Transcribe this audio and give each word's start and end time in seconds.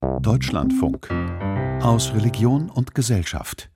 Deutschlandfunk 0.00 1.10
aus 1.82 2.14
Religion 2.14 2.70
und 2.70 2.94
Gesellschaft. 2.94 3.70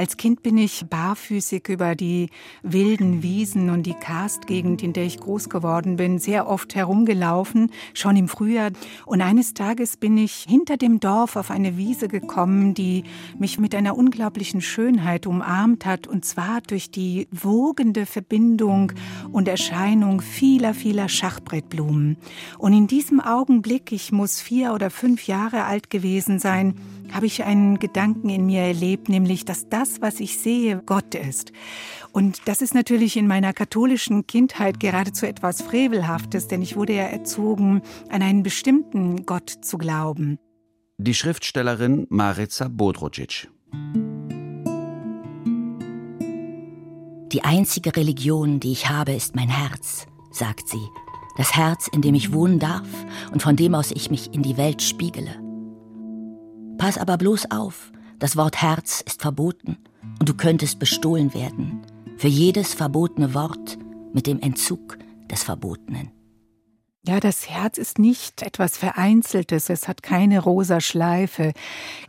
Als 0.00 0.16
Kind 0.16 0.42
bin 0.42 0.56
ich 0.56 0.86
barfüßig 0.88 1.68
über 1.68 1.94
die 1.94 2.30
wilden 2.62 3.22
Wiesen 3.22 3.68
und 3.68 3.82
die 3.82 3.92
Karstgegend, 3.92 4.82
in 4.82 4.94
der 4.94 5.04
ich 5.04 5.20
groß 5.20 5.50
geworden 5.50 5.96
bin, 5.96 6.18
sehr 6.18 6.48
oft 6.48 6.74
herumgelaufen, 6.74 7.70
schon 7.92 8.16
im 8.16 8.26
Frühjahr. 8.26 8.70
Und 9.04 9.20
eines 9.20 9.52
Tages 9.52 9.98
bin 9.98 10.16
ich 10.16 10.46
hinter 10.48 10.78
dem 10.78 11.00
Dorf 11.00 11.36
auf 11.36 11.50
eine 11.50 11.76
Wiese 11.76 12.08
gekommen, 12.08 12.72
die 12.72 13.04
mich 13.38 13.58
mit 13.58 13.74
einer 13.74 13.94
unglaublichen 13.94 14.62
Schönheit 14.62 15.26
umarmt 15.26 15.84
hat, 15.84 16.06
und 16.06 16.24
zwar 16.24 16.62
durch 16.62 16.90
die 16.90 17.28
wogende 17.30 18.06
Verbindung 18.06 18.92
und 19.32 19.48
Erscheinung 19.48 20.22
vieler, 20.22 20.72
vieler 20.72 21.10
Schachbrettblumen. 21.10 22.16
Und 22.56 22.72
in 22.72 22.86
diesem 22.86 23.20
Augenblick, 23.20 23.92
ich 23.92 24.12
muss 24.12 24.40
vier 24.40 24.72
oder 24.72 24.88
fünf 24.88 25.26
Jahre 25.26 25.64
alt 25.64 25.90
gewesen 25.90 26.38
sein, 26.38 26.76
habe 27.12 27.26
ich 27.26 27.44
einen 27.44 27.78
Gedanken 27.78 28.28
in 28.28 28.46
mir 28.46 28.62
erlebt, 28.62 29.08
nämlich, 29.08 29.44
dass 29.44 29.68
das, 29.68 30.00
was 30.00 30.20
ich 30.20 30.38
sehe, 30.38 30.82
Gott 30.84 31.14
ist. 31.14 31.52
Und 32.12 32.42
das 32.46 32.62
ist 32.62 32.74
natürlich 32.74 33.16
in 33.16 33.26
meiner 33.26 33.52
katholischen 33.52 34.26
Kindheit 34.26 34.80
geradezu 34.80 35.26
etwas 35.26 35.62
Frevelhaftes, 35.62 36.48
denn 36.48 36.62
ich 36.62 36.76
wurde 36.76 36.94
ja 36.94 37.04
erzogen, 37.04 37.82
an 38.08 38.22
einen 38.22 38.42
bestimmten 38.42 39.26
Gott 39.26 39.50
zu 39.50 39.78
glauben. 39.78 40.38
Die 40.98 41.14
Schriftstellerin 41.14 42.06
Marica 42.10 42.68
Bodrogic. 42.68 43.48
Die 47.32 47.44
einzige 47.44 47.94
Religion, 47.96 48.58
die 48.58 48.72
ich 48.72 48.88
habe, 48.88 49.12
ist 49.12 49.36
mein 49.36 49.48
Herz, 49.48 50.06
sagt 50.32 50.68
sie. 50.68 50.84
Das 51.36 51.54
Herz, 51.54 51.88
in 51.92 52.02
dem 52.02 52.14
ich 52.14 52.32
wohnen 52.32 52.58
darf 52.58 52.88
und 53.32 53.40
von 53.40 53.56
dem 53.56 53.74
aus 53.74 53.92
ich 53.92 54.10
mich 54.10 54.34
in 54.34 54.42
die 54.42 54.56
Welt 54.56 54.82
spiegele. 54.82 55.49
Pass 56.80 56.96
aber 56.96 57.18
bloß 57.18 57.50
auf, 57.50 57.92
das 58.18 58.38
Wort 58.38 58.62
Herz 58.62 59.02
ist 59.02 59.20
verboten 59.20 59.76
und 60.18 60.26
du 60.26 60.32
könntest 60.32 60.78
bestohlen 60.78 61.34
werden. 61.34 61.82
Für 62.16 62.28
jedes 62.28 62.72
verbotene 62.72 63.34
Wort 63.34 63.76
mit 64.14 64.26
dem 64.26 64.40
Entzug 64.40 64.96
des 65.30 65.42
Verbotenen. 65.42 66.10
Ja, 67.06 67.18
das 67.18 67.48
Herz 67.48 67.78
ist 67.78 67.98
nicht 67.98 68.42
etwas 68.42 68.76
Vereinzeltes, 68.76 69.70
es 69.70 69.88
hat 69.88 70.02
keine 70.02 70.38
rosa 70.38 70.82
Schleife. 70.82 71.54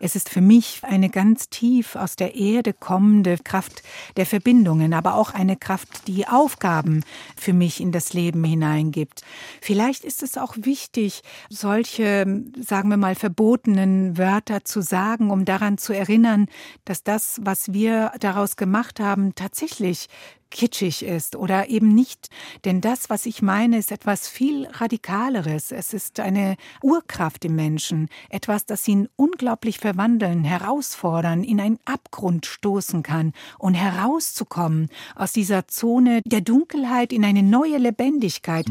Es 0.02 0.18
ist 0.18 0.28
für 0.28 0.42
mich 0.42 0.82
eine 0.84 1.10
ganz 1.10 1.48
tief 1.48 1.96
aus 1.96 2.18
der 2.18 2.36
Erde 2.36 2.74
kommende 2.74 3.38
Kraft 3.38 3.84
der 4.18 4.26
Verbindungen, 4.26 4.94
aber 4.94 5.16
auch 5.16 5.34
eine 5.34 5.56
Kraft, 5.56 6.10
die 6.10 6.28
Aufgaben 6.28 7.06
für 7.38 7.54
mich 7.54 7.80
in 7.80 7.94
das 7.94 8.12
Leben 8.12 8.44
hineingibt. 8.44 9.22
Vielleicht 9.62 10.04
ist 10.04 10.24
es 10.24 10.38
auch 10.38 10.56
wichtig, 10.58 11.22
solche, 11.50 12.26
sagen 12.60 12.90
wir 12.90 12.98
mal, 12.98 13.16
verbotenen 13.16 14.18
Wörter 14.18 14.66
zu 14.66 14.82
sagen, 14.82 15.32
um 15.32 15.46
daran 15.46 15.78
zu 15.78 15.94
erinnern, 15.94 16.48
dass 16.84 17.02
das, 17.02 17.40
was 17.42 17.72
wir 17.72 18.12
daraus 18.20 18.58
gemacht 18.58 19.00
haben, 19.00 19.36
tatsächlich 19.36 20.10
kitschig 20.52 21.04
ist 21.04 21.36
oder 21.36 21.70
eben 21.70 21.96
nicht. 21.96 22.30
Denn 22.66 22.82
das, 22.82 23.10
was 23.10 23.26
ich 23.26 23.42
meine, 23.42 23.78
ist 23.78 23.92
etwas 23.92 24.28
viel 24.28 24.68
Radikaleres. 24.68 25.72
Es 25.72 25.94
ist 25.94 26.20
eine 26.20 26.56
Urkraft 26.84 27.46
im 27.46 27.56
Menschen, 27.56 28.10
etwas, 28.30 28.66
das 28.66 28.88
ihn 28.88 29.08
unglaublich 29.16 29.80
verwandeln, 29.80 30.44
herausfordern, 30.44 31.44
in 31.44 31.60
einen 31.60 31.80
Abgrund 31.86 32.46
stoßen 32.46 33.02
kann 33.02 33.34
und 33.58 33.74
herauszukommen 33.74 34.90
aus 35.16 35.32
dieser 35.32 35.68
Zone 35.68 36.22
der 36.26 36.42
Dunkelheit 36.42 37.12
in 37.14 37.26
eine 37.26 37.42
neue 37.42 37.78
Lebendigkeit. 37.78 38.68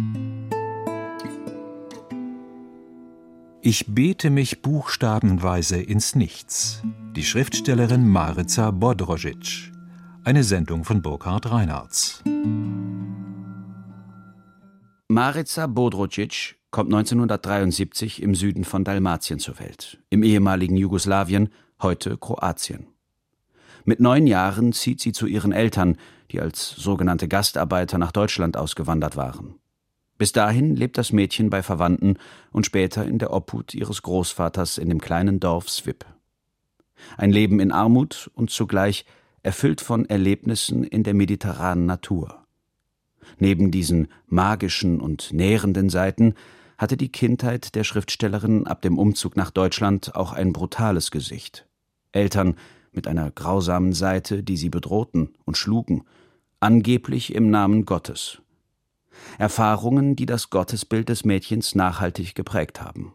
Ich 3.63 3.87
bete 3.87 4.31
mich 4.31 4.63
buchstabenweise 4.63 5.83
ins 5.83 6.15
Nichts. 6.15 6.83
Die 7.15 7.25
Schriftstellerin 7.25 8.09
Marica 8.09 8.71
Bodrožić. 8.71 9.71
Eine 10.23 10.45
Sendung 10.45 10.85
von 10.85 11.01
Burkhard 11.01 11.51
Reinhardt. 11.51 12.23
Marica 15.09 15.65
Bodrožić 15.65 16.57
kommt 16.71 16.93
1973 16.93 18.21
im 18.21 18.35
Süden 18.35 18.65
von 18.65 18.85
Dalmatien 18.85 19.39
zur 19.39 19.59
Welt, 19.59 19.99
im 20.11 20.23
ehemaligen 20.23 20.77
Jugoslawien, 20.77 21.49
heute 21.81 22.19
Kroatien. 22.19 22.89
Mit 23.87 24.01
neun 24.01 24.27
Jahren 24.27 24.75
zieht 24.75 25.01
sie 25.01 25.13
zu 25.13 25.27
ihren 25.27 25.53
Eltern, 25.53 25.97
die 26.33 26.41
als 26.43 26.69
sogenannte 26.69 27.27
Gastarbeiter 27.27 27.97
nach 27.97 28.13
Deutschland 28.13 28.59
ausgewandert 28.59 29.17
waren. 29.17 29.55
Bis 30.19 30.33
dahin 30.33 30.77
lebt 30.77 30.99
das 30.99 31.13
Mädchen 31.13 31.49
bei 31.49 31.63
Verwandten 31.63 32.19
und 32.53 32.67
später 32.67 33.07
in 33.07 33.19
der 33.19 33.33
Obhut 33.33 33.73
ihres 33.73 34.03
Großvaters 34.03 34.77
in 34.77 34.91
dem 34.91 35.01
kleinen 35.01 35.41
Dorf 35.41 35.71
Swip. 35.71 36.05
Ein 37.17 37.33
Leben 37.33 37.59
in 37.59 37.73
Armut 37.73 38.31
und 38.35 38.51
zugleich 38.51 39.07
erfüllt 39.43 39.81
von 39.81 40.05
Erlebnissen 40.07 40.85
in 40.85 41.03
der 41.03 41.15
mediterranen 41.15 41.87
Natur. 41.87 42.47
Neben 43.39 43.71
diesen 43.71 44.09
magischen 44.27 45.01
und 45.01 45.33
nährenden 45.33 45.89
Seiten 45.89 46.35
hatte 46.79 46.97
die 46.97 47.13
Kindheit 47.13 47.75
der 47.75 47.85
Schriftstellerin 47.85 48.67
ab 48.67 48.83
dem 48.83 48.99
Umzug 48.99 49.37
nach 49.37 49.51
Deutschland 49.51 50.15
auch 50.15 50.33
ein 50.33 50.53
brutales 50.53 51.11
Gesicht. 51.11 51.67
Eltern 52.13 52.57
mit 52.93 53.07
einer 53.07 53.31
grausamen 53.31 53.93
Seite, 53.93 54.43
die 54.43 54.57
sie 54.57 54.71
bedrohten 54.71 55.35
und 55.45 55.57
schlugen, 55.57 56.05
angeblich 56.59 57.35
im 57.35 57.51
Namen 57.51 57.85
Gottes. 57.85 58.43
Erfahrungen, 59.39 60.17
die 60.17 60.27
das 60.27 60.51
Gottesbild 60.51 61.09
des 61.09 61.25
Mädchens 61.25 61.75
nachhaltig 61.75 62.35
geprägt 62.35 62.81
haben. 62.81 63.13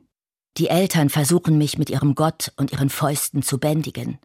Die 0.58 0.68
Eltern 0.68 1.10
versuchen 1.10 1.58
mich 1.58 1.78
mit 1.78 1.90
ihrem 1.90 2.16
Gott 2.16 2.54
und 2.56 2.72
ihren 2.72 2.90
Fäusten 2.90 3.42
zu 3.42 3.58
bändigen. 3.60 4.20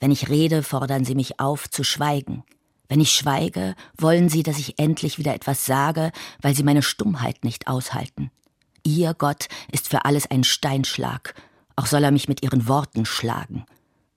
Wenn 0.00 0.10
ich 0.10 0.28
rede, 0.28 0.62
fordern 0.62 1.04
sie 1.04 1.14
mich 1.14 1.40
auf, 1.40 1.70
zu 1.70 1.84
schweigen. 1.84 2.44
Wenn 2.88 3.00
ich 3.00 3.12
schweige, 3.12 3.74
wollen 3.96 4.28
sie, 4.28 4.42
dass 4.42 4.58
ich 4.58 4.78
endlich 4.78 5.18
wieder 5.18 5.34
etwas 5.34 5.66
sage, 5.66 6.12
weil 6.40 6.54
sie 6.54 6.62
meine 6.62 6.82
Stummheit 6.82 7.44
nicht 7.44 7.66
aushalten. 7.66 8.30
Ihr 8.84 9.14
Gott 9.14 9.48
ist 9.72 9.88
für 9.88 10.04
alles 10.04 10.30
ein 10.30 10.44
Steinschlag, 10.44 11.34
auch 11.74 11.86
soll 11.86 12.04
er 12.04 12.12
mich 12.12 12.28
mit 12.28 12.42
ihren 12.42 12.68
Worten 12.68 13.04
schlagen. 13.04 13.66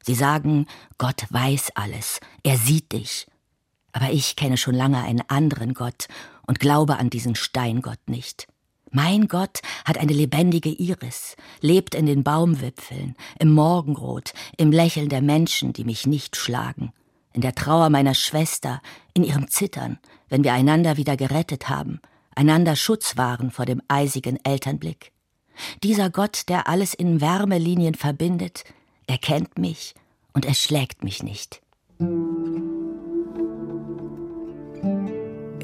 Sie 0.03 0.16
sagen, 0.16 0.68
Gott 0.97 1.25
weiß 1.29 1.72
alles, 1.75 2.19
er 2.44 2.57
sieht 2.57 2.91
dich. 2.91 3.28
Aber 3.91 4.12
ich 4.12 4.35
kenne 4.35 4.57
schon 4.57 4.75
lange 4.75 5.01
einen 5.01 5.23
anderen 5.28 5.73
Gott 5.73 6.07
und 6.45 6.59
glaube 6.59 6.97
an 6.97 7.09
diesen 7.09 7.35
Steingott 7.35 8.07
nicht. 8.07 8.47
Mein 8.91 9.27
Gott 9.27 9.59
hat 9.85 9.97
eine 9.97 10.13
lebendige 10.13 10.69
Iris, 10.69 11.35
lebt 11.61 11.94
in 11.94 12.05
den 12.05 12.23
Baumwipfeln, 12.23 13.16
im 13.39 13.53
Morgenrot, 13.53 14.33
im 14.57 14.72
Lächeln 14.72 15.09
der 15.09 15.22
Menschen, 15.22 15.73
die 15.73 15.83
mich 15.83 16.07
nicht 16.07 16.35
schlagen, 16.35 16.91
in 17.33 17.41
der 17.41 17.53
Trauer 17.53 17.89
meiner 17.89 18.16
Schwester, 18.16 18.81
in 19.13 19.23
ihrem 19.23 19.47
Zittern, 19.47 20.00
wenn 20.27 20.44
wir 20.44 20.53
einander 20.53 20.97
wieder 20.97 21.17
gerettet 21.17 21.69
haben, 21.69 22.00
einander 22.35 22.75
Schutz 22.75 23.16
waren 23.16 23.51
vor 23.51 23.66
dem 23.66 23.81
eisigen 23.88 24.44
Elternblick. 24.44 25.11
Dieser 25.83 26.09
Gott, 26.09 26.44
der 26.47 26.67
alles 26.67 26.94
in 26.94 27.21
Wärmelinien 27.21 27.95
verbindet, 27.95 28.63
erkennt 29.07 29.57
mich 29.57 29.94
und 30.33 30.45
erschlägt 30.45 31.03
mich 31.03 31.21
nicht. 31.21 31.61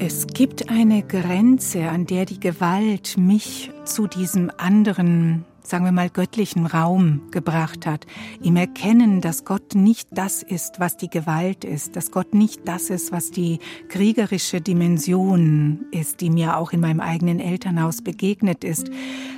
Es 0.08 0.28
gibt 0.28 0.70
eine 0.70 1.02
Grenze, 1.02 1.88
an 1.88 2.06
der 2.06 2.26
die 2.26 2.38
Gewalt 2.38 3.18
mich 3.18 3.72
zu 3.84 4.06
diesem 4.06 4.52
anderen 4.56 5.44
sagen 5.68 5.84
wir 5.84 5.92
mal, 5.92 6.10
göttlichen 6.10 6.66
Raum 6.66 7.22
gebracht 7.30 7.86
hat. 7.86 8.06
Im 8.42 8.56
Erkennen, 8.56 9.20
dass 9.20 9.44
Gott 9.44 9.74
nicht 9.74 10.08
das 10.12 10.42
ist, 10.42 10.78
was 10.78 10.96
die 10.96 11.08
Gewalt 11.10 11.64
ist, 11.64 11.96
dass 11.96 12.10
Gott 12.10 12.34
nicht 12.34 12.66
das 12.66 12.90
ist, 12.90 13.12
was 13.12 13.30
die 13.30 13.58
kriegerische 13.88 14.60
Dimension 14.60 15.86
ist, 15.90 16.20
die 16.20 16.30
mir 16.30 16.56
auch 16.56 16.72
in 16.72 16.80
meinem 16.80 17.00
eigenen 17.00 17.40
Elternhaus 17.40 18.02
begegnet 18.02 18.64
ist, 18.64 18.90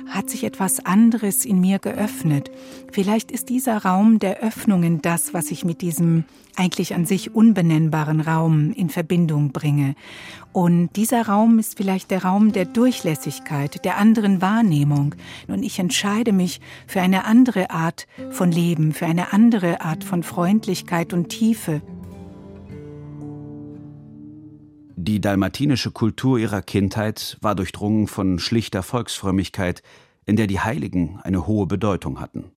hat 0.07 0.29
sich 0.29 0.43
etwas 0.43 0.85
anderes 0.85 1.45
in 1.45 1.59
mir 1.59 1.79
geöffnet. 1.79 2.51
Vielleicht 2.91 3.31
ist 3.31 3.49
dieser 3.49 3.77
Raum 3.77 4.19
der 4.19 4.39
Öffnungen 4.39 5.01
das, 5.01 5.33
was 5.33 5.51
ich 5.51 5.65
mit 5.65 5.81
diesem 5.81 6.25
eigentlich 6.59 6.93
an 6.93 7.05
sich 7.05 7.33
unbenennbaren 7.33 8.19
Raum 8.19 8.73
in 8.73 8.89
Verbindung 8.89 9.51
bringe. 9.51 9.95
Und 10.51 10.89
dieser 10.95 11.27
Raum 11.27 11.59
ist 11.59 11.77
vielleicht 11.77 12.11
der 12.11 12.23
Raum 12.23 12.51
der 12.51 12.65
Durchlässigkeit, 12.65 13.85
der 13.85 13.97
anderen 13.97 14.41
Wahrnehmung. 14.41 15.15
Und 15.47 15.63
ich 15.63 15.79
entscheide 15.79 16.18
mich 16.27 16.59
für 16.87 17.01
eine 17.01 17.25
andere 17.25 17.69
Art 17.71 18.07
von 18.31 18.51
Leben, 18.51 18.93
für 18.93 19.05
eine 19.05 19.33
andere 19.33 19.81
Art 19.81 20.03
von 20.03 20.23
Freundlichkeit 20.23 21.13
und 21.13 21.29
Tiefe. 21.29 21.81
Die 24.95 25.21
dalmatinische 25.21 25.91
Kultur 25.91 26.37
ihrer 26.37 26.61
Kindheit 26.61 27.37
war 27.41 27.55
durchdrungen 27.55 28.07
von 28.07 28.37
schlichter 28.37 28.83
Volksfrömmigkeit, 28.83 29.81
in 30.25 30.35
der 30.35 30.47
die 30.47 30.59
Heiligen 30.59 31.19
eine 31.23 31.47
hohe 31.47 31.65
Bedeutung 31.67 32.19
hatten. 32.19 32.51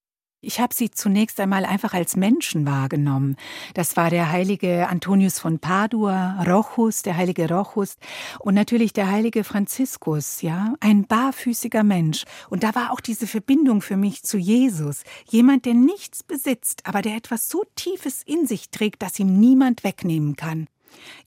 Ich 0.44 0.58
habe 0.58 0.74
sie 0.74 0.90
zunächst 0.90 1.38
einmal 1.38 1.64
einfach 1.64 1.94
als 1.94 2.16
Menschen 2.16 2.66
wahrgenommen. 2.66 3.36
Das 3.74 3.96
war 3.96 4.10
der 4.10 4.32
heilige 4.32 4.88
Antonius 4.88 5.38
von 5.38 5.60
Padua, 5.60 6.42
Rochus, 6.42 7.02
der 7.02 7.16
heilige 7.16 7.48
Rochus 7.48 7.94
und 8.40 8.54
natürlich 8.54 8.92
der 8.92 9.08
heilige 9.08 9.44
Franziskus, 9.44 10.42
ja, 10.42 10.74
ein 10.80 11.06
barfüßiger 11.06 11.84
Mensch. 11.84 12.24
Und 12.50 12.64
da 12.64 12.74
war 12.74 12.90
auch 12.90 12.98
diese 12.98 13.28
Verbindung 13.28 13.82
für 13.82 13.96
mich 13.96 14.24
zu 14.24 14.36
Jesus, 14.36 15.04
jemand, 15.30 15.64
der 15.64 15.74
nichts 15.74 16.24
besitzt, 16.24 16.86
aber 16.86 17.02
der 17.02 17.14
etwas 17.14 17.48
so 17.48 17.62
Tiefes 17.76 18.24
in 18.26 18.44
sich 18.44 18.70
trägt, 18.70 19.02
dass 19.02 19.20
ihm 19.20 19.38
niemand 19.38 19.84
wegnehmen 19.84 20.34
kann. 20.34 20.66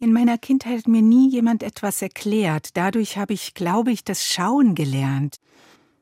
In 0.02 0.12
meiner 0.12 0.38
Kindheit 0.38 0.80
hat 0.80 0.88
mir 0.90 1.02
nie 1.02 1.30
jemand 1.30 1.64
etwas 1.64 2.02
erklärt. 2.02 2.76
Dadurch 2.76 3.18
habe 3.18 3.32
ich, 3.32 3.54
glaube 3.54 3.94
ich, 3.94 4.04
das 4.04 4.26
Schauen 4.26 4.76
gelernt. 4.76 5.38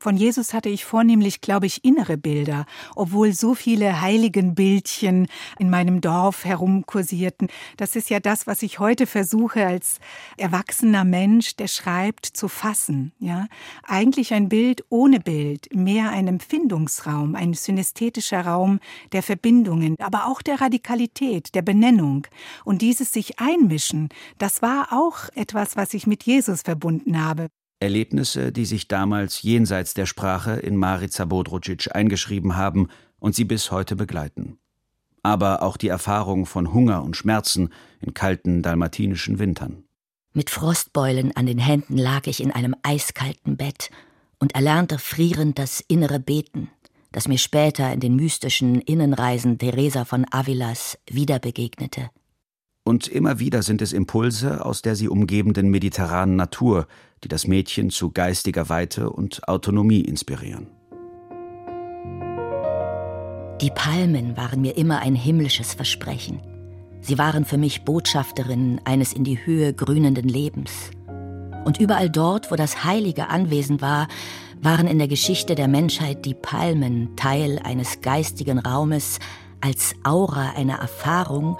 Von 0.04 0.18
Jesus 0.18 0.52
hatte 0.52 0.68
ich 0.68 0.84
vornehmlich, 0.84 1.40
glaube 1.40 1.64
ich, 1.64 1.82
innere 1.82 2.18
Bilder, 2.18 2.66
obwohl 2.94 3.32
so 3.32 3.54
viele 3.54 4.02
Heiligenbildchen 4.02 5.28
in 5.58 5.70
meinem 5.70 6.02
Dorf 6.02 6.44
herumkursierten. 6.44 7.48
Das 7.78 7.96
ist 7.96 8.10
ja 8.10 8.20
das, 8.20 8.46
was 8.46 8.62
ich 8.62 8.80
heute 8.80 9.06
versuche 9.06 9.66
als 9.66 10.00
erwachsener 10.36 11.04
Mensch, 11.04 11.56
der 11.56 11.68
schreibt, 11.68 12.26
zu 12.26 12.48
fassen. 12.48 13.12
Ja, 13.18 13.46
eigentlich 13.82 14.34
ein 14.34 14.50
Bild 14.50 14.84
ohne 14.90 15.20
Bild, 15.20 15.74
mehr 15.74 16.10
ein 16.10 16.28
Empfindungsraum, 16.28 17.34
ein 17.34 17.54
synästhetischer 17.54 18.44
Raum 18.44 18.80
der 19.12 19.22
Verbindungen, 19.22 19.96
aber 20.00 20.26
auch 20.26 20.42
der 20.42 20.60
Radikalität, 20.60 21.54
der 21.54 21.62
Benennung. 21.62 22.26
Und 22.66 22.82
dieses 22.82 23.10
sich 23.10 23.40
einmischen, 23.40 24.10
das 24.36 24.60
war 24.60 24.88
auch 24.92 25.30
etwas, 25.34 25.78
was 25.78 25.94
ich 25.94 26.06
mit 26.06 26.24
Jesus 26.24 26.60
verbunden 26.60 27.24
habe. 27.24 27.48
Erlebnisse, 27.84 28.50
die 28.50 28.64
sich 28.64 28.88
damals 28.88 29.42
jenseits 29.42 29.94
der 29.94 30.06
Sprache 30.06 30.52
in 30.54 30.76
Marica 30.76 31.24
Bodrucic 31.24 31.94
eingeschrieben 31.94 32.56
haben 32.56 32.88
und 33.20 33.34
sie 33.34 33.44
bis 33.44 33.70
heute 33.70 33.94
begleiten. 33.94 34.58
Aber 35.22 35.62
auch 35.62 35.76
die 35.76 35.88
Erfahrung 35.88 36.44
von 36.44 36.74
Hunger 36.74 37.02
und 37.04 37.16
Schmerzen 37.16 37.70
in 38.00 38.12
kalten 38.12 38.62
dalmatinischen 38.62 39.38
Wintern. 39.38 39.84
Mit 40.32 40.50
Frostbeulen 40.50 41.34
an 41.36 41.46
den 41.46 41.58
Händen 41.58 41.96
lag 41.96 42.26
ich 42.26 42.42
in 42.42 42.50
einem 42.50 42.74
eiskalten 42.82 43.56
Bett 43.56 43.90
und 44.40 44.54
erlernte 44.54 44.98
frierend 44.98 45.58
das 45.58 45.80
innere 45.80 46.18
Beten, 46.18 46.70
das 47.12 47.28
mir 47.28 47.38
später 47.38 47.92
in 47.92 48.00
den 48.00 48.16
mystischen 48.16 48.80
Innenreisen 48.80 49.58
Teresa 49.58 50.04
von 50.04 50.26
Avilas 50.30 50.98
wieder 51.08 51.38
begegnete. 51.38 52.10
Und 52.86 53.08
immer 53.08 53.38
wieder 53.38 53.62
sind 53.62 53.80
es 53.80 53.94
Impulse 53.94 54.62
aus 54.64 54.82
der 54.82 54.94
sie 54.94 55.08
umgebenden 55.08 55.70
mediterranen 55.70 56.36
Natur, 56.36 56.86
die 57.24 57.28
das 57.28 57.46
Mädchen 57.46 57.88
zu 57.88 58.10
geistiger 58.10 58.68
Weite 58.68 59.08
und 59.08 59.48
Autonomie 59.48 60.02
inspirieren. 60.02 60.66
Die 63.62 63.70
Palmen 63.74 64.36
waren 64.36 64.60
mir 64.60 64.76
immer 64.76 64.98
ein 64.98 65.14
himmlisches 65.14 65.72
Versprechen. 65.72 66.42
Sie 67.00 67.16
waren 67.16 67.46
für 67.46 67.56
mich 67.56 67.84
Botschafterinnen 67.86 68.82
eines 68.84 69.14
in 69.14 69.24
die 69.24 69.46
Höhe 69.46 69.72
grünenden 69.72 70.28
Lebens. 70.28 70.90
Und 71.64 71.80
überall 71.80 72.10
dort, 72.10 72.50
wo 72.50 72.56
das 72.56 72.84
Heilige 72.84 73.28
anwesend 73.28 73.80
war, 73.80 74.08
waren 74.60 74.86
in 74.86 74.98
der 74.98 75.08
Geschichte 75.08 75.54
der 75.54 75.68
Menschheit 75.68 76.26
die 76.26 76.34
Palmen 76.34 77.16
Teil 77.16 77.58
eines 77.64 78.02
geistigen 78.02 78.58
Raumes 78.58 79.20
als 79.62 79.94
Aura 80.02 80.50
einer 80.56 80.76
Erfahrung, 80.76 81.56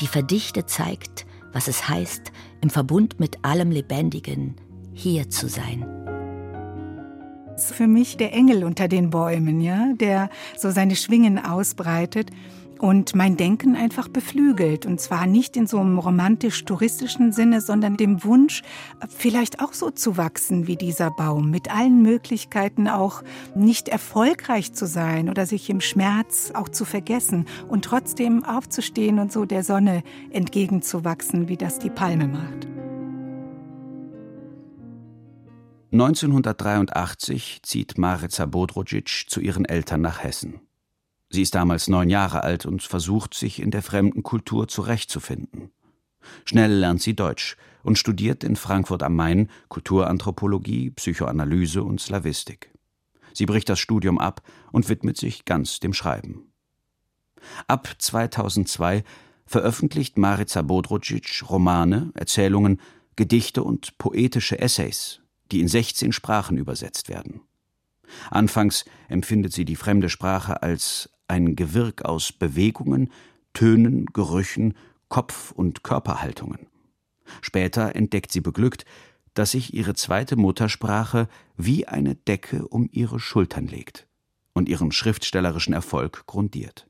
die 0.00 0.06
verdichtet 0.06 0.70
zeigt, 0.70 1.26
was 1.52 1.68
es 1.68 1.88
heißt, 1.88 2.32
im 2.60 2.70
Verbund 2.70 3.18
mit 3.20 3.44
allem 3.44 3.70
Lebendigen 3.70 4.56
hier 4.92 5.30
zu 5.30 5.48
sein. 5.48 5.86
Das 7.48 7.70
ist 7.70 7.74
für 7.74 7.86
mich 7.86 8.18
der 8.18 8.34
Engel 8.34 8.64
unter 8.64 8.86
den 8.86 9.08
Bäumen, 9.08 9.62
ja, 9.62 9.94
der 9.94 10.28
so 10.58 10.70
seine 10.70 10.94
Schwingen 10.94 11.38
ausbreitet 11.38 12.30
und 12.78 13.14
mein 13.14 13.36
Denken 13.36 13.76
einfach 13.76 14.08
beflügelt. 14.08 14.86
Und 14.86 15.00
zwar 15.00 15.26
nicht 15.26 15.56
in 15.56 15.66
so 15.66 15.78
einem 15.78 15.98
romantisch-touristischen 15.98 17.32
Sinne, 17.32 17.60
sondern 17.60 17.96
dem 17.96 18.24
Wunsch, 18.24 18.62
vielleicht 19.08 19.60
auch 19.60 19.72
so 19.72 19.90
zu 19.90 20.16
wachsen 20.16 20.66
wie 20.66 20.76
dieser 20.76 21.10
Baum, 21.10 21.50
mit 21.50 21.72
allen 21.72 22.02
Möglichkeiten 22.02 22.88
auch 22.88 23.22
nicht 23.54 23.88
erfolgreich 23.88 24.72
zu 24.72 24.86
sein 24.86 25.28
oder 25.28 25.46
sich 25.46 25.70
im 25.70 25.80
Schmerz 25.80 26.52
auch 26.54 26.68
zu 26.68 26.84
vergessen 26.84 27.46
und 27.68 27.84
trotzdem 27.84 28.44
aufzustehen 28.44 29.18
und 29.18 29.32
so 29.32 29.44
der 29.44 29.64
Sonne 29.64 30.02
entgegenzuwachsen, 30.30 31.48
wie 31.48 31.56
das 31.56 31.78
die 31.78 31.90
Palme 31.90 32.28
macht. 32.28 32.66
1983 35.92 37.60
zieht 37.62 37.96
Marica 37.96 38.44
Bodrucic 38.44 39.24
zu 39.28 39.40
ihren 39.40 39.64
Eltern 39.64 40.02
nach 40.02 40.22
Hessen. 40.22 40.65
Sie 41.36 41.42
ist 41.42 41.54
damals 41.54 41.88
neun 41.88 42.08
Jahre 42.08 42.44
alt 42.44 42.64
und 42.64 42.82
versucht, 42.82 43.34
sich 43.34 43.60
in 43.60 43.70
der 43.70 43.82
fremden 43.82 44.22
Kultur 44.22 44.68
zurechtzufinden. 44.68 45.70
Schnell 46.46 46.72
lernt 46.72 47.02
sie 47.02 47.14
Deutsch 47.14 47.58
und 47.82 47.98
studiert 47.98 48.42
in 48.42 48.56
Frankfurt 48.56 49.02
am 49.02 49.16
Main 49.16 49.50
Kulturanthropologie, 49.68 50.92
Psychoanalyse 50.92 51.82
und 51.82 52.00
Slawistik. 52.00 52.72
Sie 53.34 53.44
bricht 53.44 53.68
das 53.68 53.78
Studium 53.78 54.16
ab 54.18 54.40
und 54.72 54.88
widmet 54.88 55.18
sich 55.18 55.44
ganz 55.44 55.78
dem 55.78 55.92
Schreiben. 55.92 56.54
Ab 57.66 57.86
2002 57.98 59.04
veröffentlicht 59.44 60.16
Marica 60.16 60.62
Bodrucic 60.62 61.42
Romane, 61.50 62.12
Erzählungen, 62.14 62.80
Gedichte 63.16 63.62
und 63.62 63.98
poetische 63.98 64.58
Essays, 64.58 65.20
die 65.52 65.60
in 65.60 65.68
16 65.68 66.12
Sprachen 66.12 66.56
übersetzt 66.56 67.10
werden. 67.10 67.42
Anfangs 68.30 68.86
empfindet 69.08 69.52
sie 69.52 69.66
die 69.66 69.76
fremde 69.76 70.08
Sprache 70.08 70.62
als 70.62 71.10
ein 71.28 71.56
Gewirk 71.56 72.04
aus 72.04 72.32
Bewegungen, 72.32 73.10
Tönen, 73.52 74.06
Gerüchen, 74.06 74.74
Kopf- 75.08 75.52
und 75.52 75.82
Körperhaltungen. 75.82 76.66
Später 77.40 77.96
entdeckt 77.96 78.32
sie 78.32 78.40
beglückt, 78.40 78.84
dass 79.34 79.50
sich 79.50 79.74
ihre 79.74 79.94
zweite 79.94 80.36
Muttersprache 80.36 81.28
wie 81.56 81.86
eine 81.86 82.14
Decke 82.14 82.66
um 82.68 82.88
ihre 82.92 83.20
Schultern 83.20 83.66
legt 83.66 84.06
und 84.52 84.68
ihren 84.68 84.92
schriftstellerischen 84.92 85.74
Erfolg 85.74 86.26
grundiert. 86.26 86.88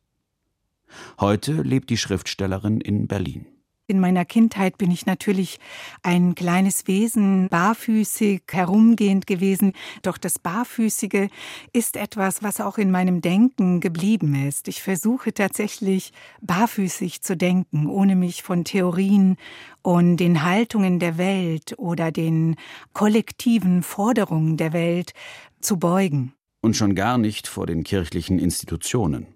Heute 1.19 1.63
lebt 1.63 1.91
die 1.91 1.97
Schriftstellerin 1.97 2.81
in 2.81 3.09
Berlin. 3.09 3.47
In 3.89 4.01
meiner 4.01 4.25
Kindheit 4.25 4.79
bin 4.79 4.91
ich 4.91 5.07
natürlich 5.07 5.61
ein 6.03 6.35
kleines 6.35 6.89
Wesen, 6.89 7.49
barfüßig 7.49 8.43
herumgehend 8.51 9.29
gewesen. 9.29 9.75
Doch 10.03 10.19
das 10.19 10.41
Barfüßige 10.41 11.29
ist 11.73 11.97
etwas, 11.97 12.43
was 12.43 12.61
auch 12.61 12.79
in 12.79 12.91
meinem 12.91 13.21
Denken 13.21 13.79
geblieben 13.79 14.35
ist. 14.35 14.67
Ich 14.67 14.83
versuche 14.83 15.33
tatsächlich 15.33 16.13
barfüßig 16.43 17.23
zu 17.23 17.37
denken, 17.37 17.87
ohne 17.87 18.17
mich 18.17 18.43
von 18.43 18.65
Theorien 18.65 19.37
und 19.83 20.17
den 20.17 20.43
Haltungen 20.43 20.99
der 20.99 21.17
Welt 21.17 21.79
oder 21.79 22.11
den 22.11 22.57
kollektiven 22.93 23.85
Forderungen 23.85 24.57
der 24.57 24.73
Welt 24.73 25.13
zu 25.61 25.79
beugen. 25.79 26.33
Und 26.61 26.75
schon 26.75 26.97
gar 26.97 27.19
nicht 27.19 27.47
vor 27.47 27.67
den 27.67 27.85
kirchlichen 27.85 28.41
Institutionen. 28.41 29.29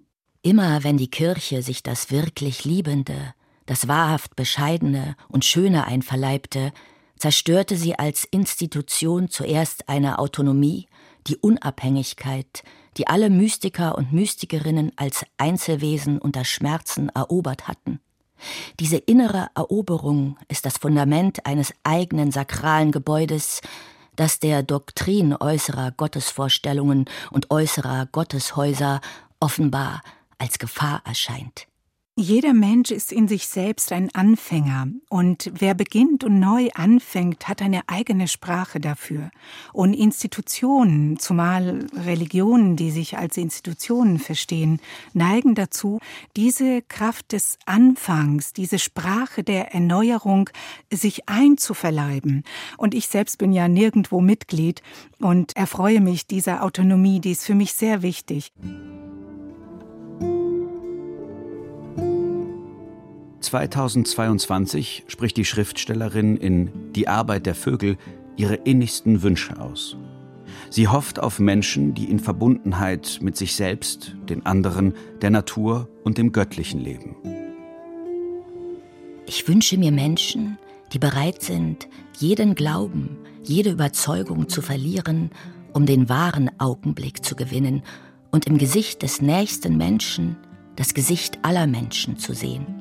Immer 0.42 0.82
wenn 0.82 0.96
die 0.96 1.10
Kirche 1.10 1.62
sich 1.62 1.84
das 1.84 2.10
wirklich 2.10 2.64
Liebende, 2.64 3.34
das 3.70 3.86
wahrhaft 3.86 4.34
Bescheidene 4.34 5.14
und 5.28 5.44
Schöne 5.44 5.86
einverleibte, 5.86 6.72
zerstörte 7.16 7.76
sie 7.76 7.96
als 7.96 8.24
Institution 8.24 9.30
zuerst 9.30 9.88
eine 9.88 10.18
Autonomie, 10.18 10.88
die 11.28 11.36
Unabhängigkeit, 11.36 12.64
die 12.96 13.06
alle 13.06 13.30
Mystiker 13.30 13.96
und 13.96 14.12
Mystikerinnen 14.12 14.90
als 14.96 15.24
Einzelwesen 15.38 16.18
unter 16.18 16.44
Schmerzen 16.44 17.10
erobert 17.10 17.68
hatten. 17.68 18.00
Diese 18.80 18.96
innere 18.96 19.50
Eroberung 19.54 20.36
ist 20.48 20.66
das 20.66 20.76
Fundament 20.76 21.46
eines 21.46 21.72
eigenen 21.84 22.32
sakralen 22.32 22.90
Gebäudes, 22.90 23.60
das 24.16 24.40
der 24.40 24.64
Doktrin 24.64 25.36
äußerer 25.38 25.92
Gottesvorstellungen 25.92 27.04
und 27.30 27.52
äußerer 27.52 28.08
Gotteshäuser 28.10 29.00
offenbar 29.38 30.02
als 30.38 30.58
Gefahr 30.58 31.02
erscheint. 31.04 31.69
Jeder 32.22 32.52
Mensch 32.52 32.90
ist 32.90 33.12
in 33.12 33.28
sich 33.28 33.46
selbst 33.48 33.92
ein 33.92 34.14
Anfänger 34.14 34.88
und 35.08 35.50
wer 35.54 35.72
beginnt 35.72 36.22
und 36.22 36.38
neu 36.38 36.68
anfängt, 36.74 37.48
hat 37.48 37.62
eine 37.62 37.80
eigene 37.86 38.28
Sprache 38.28 38.78
dafür. 38.78 39.30
Und 39.72 39.94
Institutionen, 39.94 41.18
zumal 41.18 41.86
Religionen, 41.94 42.76
die 42.76 42.90
sich 42.90 43.16
als 43.16 43.38
Institutionen 43.38 44.18
verstehen, 44.18 44.80
neigen 45.14 45.54
dazu, 45.54 45.98
diese 46.36 46.82
Kraft 46.82 47.32
des 47.32 47.58
Anfangs, 47.64 48.52
diese 48.52 48.78
Sprache 48.78 49.42
der 49.42 49.72
Erneuerung 49.72 50.50
sich 50.92 51.26
einzuverleiben. 51.26 52.44
Und 52.76 52.92
ich 52.92 53.08
selbst 53.08 53.38
bin 53.38 53.50
ja 53.50 53.66
nirgendwo 53.66 54.20
Mitglied 54.20 54.82
und 55.20 55.56
erfreue 55.56 56.02
mich 56.02 56.26
dieser 56.26 56.64
Autonomie, 56.64 57.20
die 57.20 57.32
ist 57.32 57.46
für 57.46 57.54
mich 57.54 57.72
sehr 57.72 58.02
wichtig. 58.02 58.52
2022 63.40 65.04
spricht 65.06 65.36
die 65.36 65.44
Schriftstellerin 65.44 66.36
in 66.36 66.70
Die 66.92 67.08
Arbeit 67.08 67.46
der 67.46 67.54
Vögel 67.54 67.96
ihre 68.36 68.54
innigsten 68.54 69.22
Wünsche 69.22 69.58
aus. 69.60 69.96
Sie 70.70 70.88
hofft 70.88 71.18
auf 71.18 71.38
Menschen, 71.38 71.94
die 71.94 72.04
in 72.04 72.18
Verbundenheit 72.18 73.18
mit 73.22 73.36
sich 73.36 73.54
selbst, 73.54 74.14
den 74.28 74.46
anderen, 74.46 74.94
der 75.20 75.30
Natur 75.30 75.88
und 76.04 76.18
dem 76.18 76.32
Göttlichen 76.32 76.80
leben. 76.80 77.16
Ich 79.26 79.46
wünsche 79.48 79.78
mir 79.78 79.92
Menschen, 79.92 80.58
die 80.92 80.98
bereit 80.98 81.42
sind, 81.42 81.88
jeden 82.18 82.54
Glauben, 82.54 83.18
jede 83.42 83.70
Überzeugung 83.70 84.48
zu 84.48 84.62
verlieren, 84.62 85.30
um 85.72 85.86
den 85.86 86.08
wahren 86.08 86.50
Augenblick 86.58 87.24
zu 87.24 87.36
gewinnen 87.36 87.82
und 88.30 88.46
im 88.46 88.58
Gesicht 88.58 89.02
des 89.02 89.22
nächsten 89.22 89.76
Menschen 89.76 90.36
das 90.76 90.94
Gesicht 90.94 91.38
aller 91.42 91.66
Menschen 91.66 92.18
zu 92.18 92.32
sehen. 92.32 92.79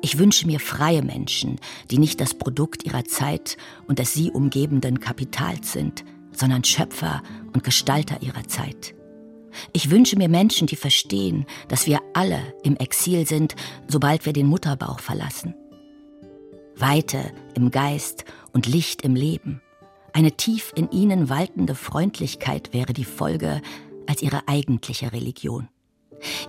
Ich 0.00 0.18
wünsche 0.18 0.46
mir 0.46 0.60
freie 0.60 1.02
Menschen, 1.02 1.56
die 1.90 1.98
nicht 1.98 2.20
das 2.20 2.34
Produkt 2.34 2.84
ihrer 2.84 3.04
Zeit 3.04 3.56
und 3.86 3.98
des 3.98 4.14
sie 4.14 4.30
umgebenden 4.30 5.00
Kapitals 5.00 5.72
sind, 5.72 6.04
sondern 6.32 6.64
Schöpfer 6.64 7.22
und 7.52 7.64
Gestalter 7.64 8.22
ihrer 8.22 8.46
Zeit. 8.46 8.94
Ich 9.72 9.90
wünsche 9.90 10.16
mir 10.16 10.28
Menschen, 10.28 10.66
die 10.66 10.76
verstehen, 10.76 11.46
dass 11.68 11.86
wir 11.86 12.00
alle 12.14 12.40
im 12.62 12.76
Exil 12.76 13.26
sind, 13.26 13.56
sobald 13.88 14.24
wir 14.24 14.32
den 14.32 14.46
Mutterbauch 14.46 15.00
verlassen. 15.00 15.54
Weite 16.76 17.32
im 17.54 17.70
Geist 17.70 18.24
und 18.52 18.66
Licht 18.66 19.02
im 19.02 19.16
Leben. 19.16 19.60
Eine 20.12 20.32
tief 20.32 20.72
in 20.76 20.90
ihnen 20.90 21.28
waltende 21.28 21.74
Freundlichkeit 21.74 22.72
wäre 22.72 22.92
die 22.92 23.04
Folge 23.04 23.60
als 24.06 24.22
ihre 24.22 24.46
eigentliche 24.46 25.12
Religion. 25.12 25.68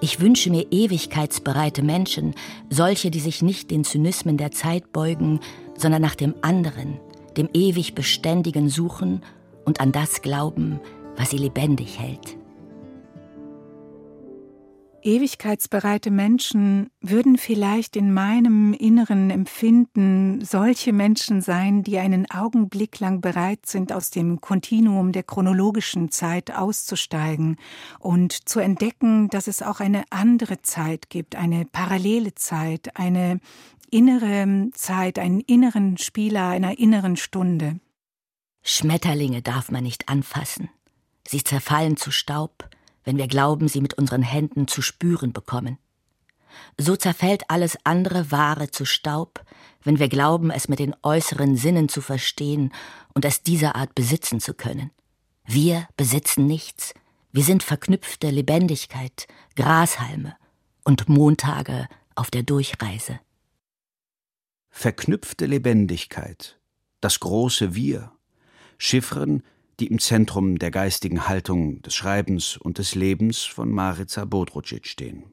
Ich 0.02 0.20
wünsche 0.20 0.50
mir 0.50 0.66
ewigkeitsbereite 0.72 1.82
Menschen, 1.84 2.34
solche, 2.70 3.12
die 3.12 3.20
sich 3.20 3.42
nicht 3.42 3.72
den 3.72 3.84
Zynismen 3.84 4.38
der 4.38 4.52
Zeit 4.52 4.92
beugen, 4.92 5.40
sondern 5.78 6.02
nach 6.02 6.16
dem 6.16 6.36
anderen, 6.42 7.00
dem 7.38 7.50
ewig 7.54 7.96
Beständigen 7.96 8.70
suchen 8.70 9.22
und 9.66 9.82
an 9.82 9.92
das 9.92 10.22
glauben, 10.22 10.80
was 11.18 11.30
sie 11.30 11.38
lebendig 11.38 12.00
hält. 12.00 12.39
Ewigkeitsbereite 15.04 16.12
Menschen 16.12 16.90
würden 17.02 17.38
vielleicht 17.38 17.96
in 17.96 18.14
meinem 18.14 18.74
inneren 18.74 19.30
Empfinden 19.30 20.44
solche 20.44 20.94
Menschen 20.94 21.42
sein, 21.42 21.84
die 21.84 22.00
einen 22.00 22.30
Augenblick 22.30 23.00
lang 23.00 23.22
bereit 23.22 23.66
sind, 23.66 23.92
aus 23.94 24.12
dem 24.12 24.42
Kontinuum 24.42 25.12
der 25.12 25.24
chronologischen 25.24 26.12
Zeit 26.12 26.56
auszusteigen 26.56 27.58
und 28.00 28.48
zu 28.48 28.60
entdecken, 28.60 29.30
dass 29.30 29.48
es 29.48 29.62
auch 29.62 29.80
eine 29.80 30.04
andere 30.10 30.62
Zeit 30.62 31.10
gibt, 31.10 31.36
eine 31.36 31.66
parallele 31.66 32.36
Zeit, 32.36 32.96
eine 32.98 33.40
innere 33.92 34.70
Zeit, 34.74 35.20
einen 35.20 35.40
inneren 35.42 35.98
Spieler 35.98 36.48
einer 36.50 36.78
inneren 36.78 37.18
Stunde. 37.18 37.80
Schmetterlinge 38.62 39.42
darf 39.42 39.72
man 39.72 39.84
nicht 39.84 40.10
anfassen. 40.10 40.70
Sie 41.28 41.44
zerfallen 41.44 41.98
zu 41.98 42.12
Staub, 42.12 42.70
wenn 43.10 43.18
wir 43.18 43.28
glauben, 43.28 43.68
sie 43.68 43.82
mit 43.82 43.96
unseren 43.96 44.22
Händen 44.22 44.68
zu 44.68 44.84
spüren 44.84 45.34
bekommen. 45.34 45.80
So 46.78 46.96
zerfällt 46.96 47.50
alles 47.50 47.76
andere 47.84 48.30
Wahre 48.30 48.70
zu 48.70 48.86
Staub, 48.86 49.44
wenn 49.82 49.98
wir 49.98 50.10
glauben, 50.10 50.52
es 50.52 50.68
mit 50.68 50.78
den 50.78 50.96
äußeren 51.02 51.56
Sinnen 51.56 51.90
zu 51.90 52.02
verstehen 52.02 52.72
und 53.16 53.26
es 53.26 53.42
dieser 53.42 53.76
Art 53.76 53.96
besitzen 53.96 54.40
zu 54.40 54.54
können. 54.54 54.92
Wir 55.44 55.88
besitzen 55.98 56.46
nichts, 56.46 56.94
wir 57.32 57.44
sind 57.44 57.64
verknüpfte 57.64 58.30
Lebendigkeit, 58.30 59.26
Grashalme 59.56 60.36
und 60.84 61.10
Montage 61.10 61.88
auf 62.14 62.30
der 62.30 62.44
Durchreise. 62.44 63.20
Verknüpfte 64.70 65.48
Lebendigkeit, 65.48 66.60
das 67.02 67.20
große 67.20 67.74
Wir, 67.74 68.12
Chiffren, 68.78 69.42
die 69.80 69.88
im 69.88 70.00
Zentrum 70.00 70.60
der 70.60 70.72
geistigen 70.72 71.28
Haltung 71.28 71.82
des 71.82 71.96
Schreibens 71.96 72.58
und 72.58 72.78
des 72.78 72.96
Lebens 72.96 73.44
von 73.44 73.70
Marica 73.70 74.26
Bodrucic 74.26 74.88
stehen. 74.88 75.24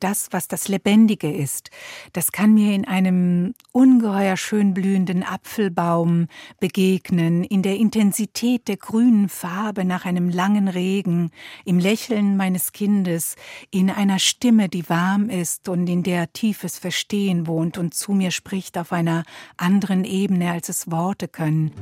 Das, 0.00 0.28
was 0.30 0.48
das 0.48 0.68
Lebendige 0.68 1.30
ist, 1.30 1.68
das 2.14 2.32
kann 2.32 2.54
mir 2.54 2.74
in 2.74 2.86
einem 2.86 3.52
ungeheuer 3.70 4.38
schön 4.38 4.72
blühenden 4.72 5.22
Apfelbaum 5.22 6.28
begegnen, 6.58 7.44
in 7.44 7.62
der 7.62 7.76
Intensität 7.76 8.66
der 8.66 8.78
grünen 8.78 9.28
Farbe 9.28 9.84
nach 9.84 10.06
einem 10.06 10.30
langen 10.30 10.68
Regen, 10.68 11.30
im 11.66 11.78
Lächeln 11.78 12.38
meines 12.38 12.72
Kindes, 12.72 13.36
in 13.70 13.90
einer 13.90 14.18
Stimme, 14.18 14.70
die 14.70 14.88
warm 14.88 15.28
ist 15.28 15.68
und 15.68 15.86
in 15.86 16.02
der 16.02 16.32
tiefes 16.32 16.78
Verstehen 16.78 17.46
wohnt 17.46 17.76
und 17.76 17.92
zu 17.92 18.12
mir 18.12 18.30
spricht 18.30 18.78
auf 18.78 18.92
einer 18.92 19.24
anderen 19.58 20.06
Ebene, 20.06 20.50
als 20.50 20.70
es 20.70 20.90
Worte 20.90 21.28
können. 21.28 21.72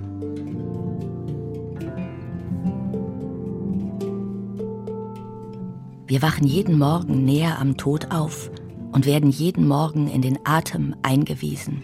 Wir 6.08 6.22
wachen 6.22 6.46
jeden 6.46 6.78
Morgen 6.78 7.26
näher 7.26 7.58
am 7.58 7.76
Tod 7.76 8.10
auf 8.10 8.50
und 8.92 9.04
werden 9.04 9.28
jeden 9.28 9.68
Morgen 9.68 10.08
in 10.08 10.22
den 10.22 10.38
Atem 10.42 10.96
eingewiesen, 11.02 11.82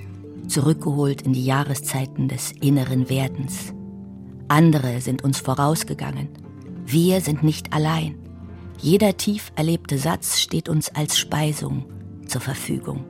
zurückgeholt 0.49 1.21
in 1.21 1.35
die 1.35 1.45
Jahreszeiten 1.45 2.29
des 2.29 2.53
inneren 2.53 3.11
Werdens. 3.11 3.75
Andere 4.49 5.03
sind 5.03 5.23
uns 5.25 5.41
vorausgegangen. 5.41 6.31
Wir 6.87 7.21
sind 7.21 7.43
nicht 7.43 7.75
allein. 7.75 8.15
Jeder 8.79 9.15
tief 9.19 9.53
erlebte 9.57 9.99
Satz 9.99 10.41
steht 10.41 10.71
uns 10.71 10.89
als 10.95 11.19
Speisung 11.19 11.85
zur 12.27 12.41
Verfügung. 12.41 13.05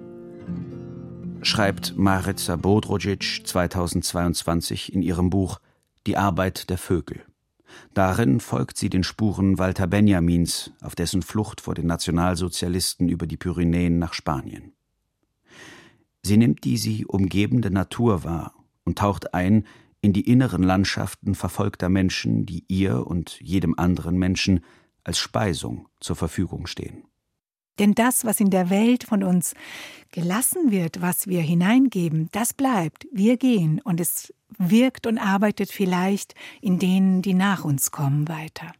Schreibt 1.42 1.97
Marica 1.97 2.56
Bodrogic 2.56 3.42
2022 3.44 4.92
in 4.92 5.02
ihrem 5.02 5.30
Buch 5.30 5.61
Die 6.09 6.16
Arbeit 6.16 6.71
der 6.71 6.78
Vögel. 6.78 7.23
Darin 7.95 8.40
folgt 8.40 8.76
sie 8.76 8.90
den 8.90 9.04
Spuren 9.04 9.59
Walter 9.59 9.87
Benjamins 9.87 10.73
auf 10.81 10.95
dessen 10.95 11.23
Flucht 11.23 11.61
vor 11.61 11.75
den 11.75 11.87
Nationalsozialisten 11.87 13.09
über 13.09 13.26
die 13.26 13.37
Pyrenäen 13.37 13.99
nach 13.99 14.14
Spanien. 14.14 14.73
Sie 16.23 16.37
nimmt 16.37 16.64
die 16.64 16.78
sie 16.78 17.04
umgebende 17.04 17.71
Natur 17.71 18.25
wahr 18.25 18.54
und 18.85 18.99
taucht 18.99 19.35
ein 19.35 19.66
in 20.00 20.12
die 20.12 20.28
inneren 20.28 20.62
Landschaften 20.62 21.35
verfolgter 21.35 21.88
Menschen, 21.88 22.45
die 22.47 22.64
ihr 22.69 23.07
und 23.07 23.40
jedem 23.40 23.75
anderen 23.78 24.19
Menschen 24.19 24.61
als 25.02 25.19
Speisung 25.19 25.88
zur 26.00 26.16
Verfügung 26.16 26.66
stehen. 26.66 27.04
Denn 27.78 27.95
das, 27.95 28.25
was 28.25 28.40
in 28.40 28.50
der 28.50 28.71
Welt 28.71 29.04
von 29.04 29.25
uns 29.25 29.54
gelassen 30.12 30.71
wird, 30.71 31.00
was 31.00 31.26
wir 31.26 31.40
hineingeben, 31.40 32.28
das 32.33 32.54
bleibt. 32.54 33.07
Wir 33.12 33.37
gehen 33.37 33.81
und 33.83 34.00
es 34.00 34.33
wirkt 34.59 35.07
und 35.07 35.19
arbeitet 35.19 35.71
vielleicht 35.71 36.35
in 36.61 36.79
denen, 36.79 37.23
die 37.23 37.35
nach 37.35 37.65
uns 37.65 37.91
kommen, 37.91 38.29
weiter. 38.29 38.73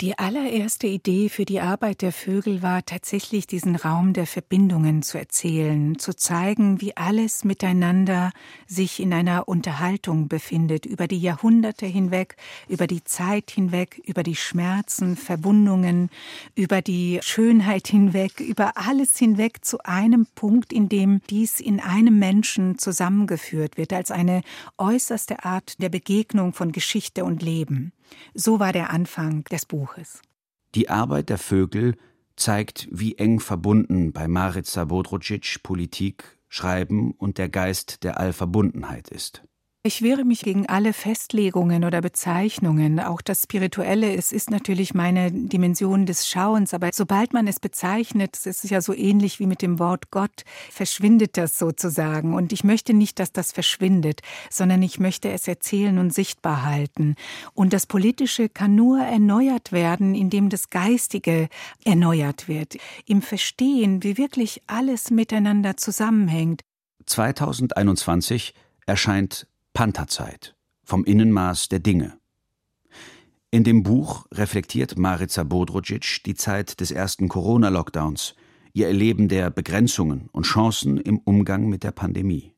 Die 0.00 0.18
allererste 0.18 0.86
Idee 0.86 1.28
für 1.28 1.44
die 1.44 1.60
Arbeit 1.60 2.02
der 2.02 2.12
Vögel 2.12 2.62
war 2.62 2.84
tatsächlich 2.84 3.46
diesen 3.46 3.74
Raum 3.76 4.12
der 4.12 4.26
Verbindungen 4.26 5.02
zu 5.02 5.18
erzählen, 5.18 5.98
zu 5.98 6.14
zeigen, 6.14 6.80
wie 6.80 6.96
alles 6.96 7.44
miteinander 7.44 8.30
sich 8.66 9.00
in 9.00 9.12
einer 9.12 9.48
Unterhaltung 9.48 10.28
befindet, 10.28 10.86
über 10.86 11.08
die 11.08 11.18
Jahrhunderte 11.18 11.86
hinweg, 11.86 12.36
über 12.68 12.86
die 12.86 13.02
Zeit 13.02 13.50
hinweg, 13.50 14.00
über 14.04 14.22
die 14.22 14.36
Schmerzen, 14.36 15.16
Verwundungen, 15.16 16.10
über 16.54 16.82
die 16.82 17.18
Schönheit 17.22 17.88
hinweg, 17.88 18.40
über 18.40 18.76
alles 18.76 19.18
hinweg 19.18 19.64
zu 19.64 19.78
einem 19.84 20.26
Punkt, 20.34 20.72
in 20.72 20.88
dem 20.88 21.20
dies 21.30 21.58
in 21.58 21.80
einem 21.80 22.18
Menschen 22.18 22.78
zusammengeführt 22.78 23.76
wird, 23.76 23.92
als 23.92 24.10
eine 24.10 24.42
äußerste 24.98 25.44
Art 25.44 25.80
der 25.80 25.90
Begegnung 25.90 26.52
von 26.52 26.72
Geschichte 26.72 27.24
und 27.24 27.40
Leben. 27.40 27.92
So 28.34 28.58
war 28.58 28.72
der 28.72 28.90
Anfang 28.90 29.44
des 29.44 29.64
Buches. 29.64 30.22
Die 30.74 30.90
Arbeit 30.90 31.28
der 31.28 31.38
Vögel 31.38 31.94
zeigt, 32.34 32.88
wie 32.90 33.14
eng 33.14 33.38
verbunden 33.38 34.12
bei 34.12 34.26
Marica 34.26 34.84
Bodrucic 34.84 35.62
Politik, 35.62 36.36
Schreiben 36.48 37.12
und 37.12 37.38
der 37.38 37.48
Geist 37.48 38.02
der 38.02 38.18
Allverbundenheit 38.18 39.08
ist. 39.08 39.44
Ich 39.84 40.02
wehre 40.02 40.24
mich 40.24 40.40
gegen 40.40 40.66
alle 40.66 40.92
Festlegungen 40.92 41.84
oder 41.84 42.00
Bezeichnungen. 42.00 42.98
Auch 42.98 43.22
das 43.22 43.44
Spirituelle, 43.44 44.12
es 44.12 44.32
ist 44.32 44.50
natürlich 44.50 44.92
meine 44.92 45.30
Dimension 45.30 46.04
des 46.04 46.28
Schauens, 46.28 46.74
aber 46.74 46.90
sobald 46.92 47.32
man 47.32 47.46
es 47.46 47.60
bezeichnet, 47.60 48.36
es 48.36 48.44
ist 48.44 48.70
ja 48.70 48.80
so 48.80 48.92
ähnlich 48.92 49.38
wie 49.38 49.46
mit 49.46 49.62
dem 49.62 49.78
Wort 49.78 50.10
Gott, 50.10 50.42
verschwindet 50.70 51.36
das 51.36 51.58
sozusagen. 51.58 52.34
Und 52.34 52.52
ich 52.52 52.64
möchte 52.64 52.92
nicht, 52.92 53.20
dass 53.20 53.32
das 53.32 53.52
verschwindet, 53.52 54.20
sondern 54.50 54.82
ich 54.82 54.98
möchte 54.98 55.30
es 55.30 55.46
erzählen 55.46 55.98
und 55.98 56.12
sichtbar 56.12 56.64
halten. 56.64 57.14
Und 57.54 57.72
das 57.72 57.86
Politische 57.86 58.48
kann 58.48 58.74
nur 58.74 58.98
erneuert 59.00 59.70
werden, 59.70 60.16
indem 60.16 60.48
das 60.48 60.70
Geistige 60.70 61.48
erneuert 61.84 62.48
wird. 62.48 62.76
Im 63.06 63.22
Verstehen, 63.22 64.02
wie 64.02 64.18
wirklich 64.18 64.60
alles 64.66 65.12
miteinander 65.12 65.76
zusammenhängt. 65.76 66.62
2021 67.06 68.54
erscheint 68.86 69.47
Pantherzeit 69.78 70.56
vom 70.82 71.04
Innenmaß 71.04 71.68
der 71.68 71.78
Dinge. 71.78 72.18
In 73.52 73.62
dem 73.62 73.84
Buch 73.84 74.26
reflektiert 74.32 74.98
Marica 74.98 75.44
Bodrucic 75.44 76.24
die 76.26 76.34
Zeit 76.34 76.80
des 76.80 76.90
ersten 76.90 77.28
Corona-Lockdowns, 77.28 78.34
ihr 78.72 78.88
Erleben 78.88 79.28
der 79.28 79.50
Begrenzungen 79.50 80.30
und 80.32 80.46
Chancen 80.46 80.98
im 80.98 81.18
Umgang 81.18 81.68
mit 81.68 81.84
der 81.84 81.92
Pandemie. 81.92 82.54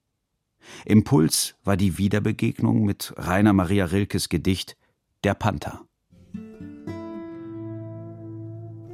Impuls 0.86 1.56
war 1.62 1.76
die 1.76 1.98
Wiederbegegnung 1.98 2.86
mit 2.86 3.12
Rainer 3.18 3.52
Maria 3.52 3.84
Rilkes 3.84 4.30
Gedicht 4.30 4.78
Der 5.22 5.34
Panther. 5.34 5.82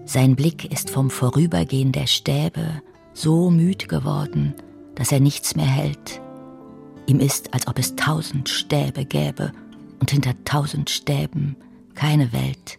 Sein 0.05 0.35
Blick 0.35 0.65
ist 0.73 0.91
vom 0.91 1.11
Vorübergehen 1.11 1.93
der 1.93 2.09
Stäbe 2.09 2.83
so 3.13 3.53
müd 3.53 3.89
geworden, 3.89 4.57
dass 4.97 5.13
er 5.13 5.21
nichts 5.21 5.55
mehr 5.55 5.67
hält. 5.67 6.26
Ihm 7.07 7.21
ist, 7.21 7.55
als 7.55 7.69
ob 7.69 7.79
es 7.79 7.95
tausend 7.95 8.49
Stäbe 8.49 9.05
gäbe 9.05 9.53
und 10.01 10.11
hinter 10.11 10.33
tausend 10.45 10.91
Stäben 10.91 11.57
keine 11.95 12.33
Welt. 12.33 12.79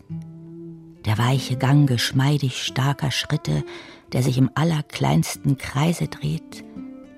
Der 1.06 1.18
weiche 1.18 1.56
Gang 1.56 1.88
geschmeidig 1.88 2.62
starker 2.64 3.12
Schritte, 3.12 3.64
der 4.12 4.24
sich 4.24 4.38
im 4.38 4.52
allerkleinsten 4.56 5.58
Kreise 5.58 6.08
dreht, 6.08 6.66